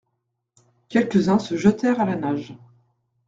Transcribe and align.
Quelques-uns 0.89 1.37
se 1.37 1.55
jetèrent 1.57 2.01
à 2.01 2.05
la 2.05 2.15
nage. 2.15 2.57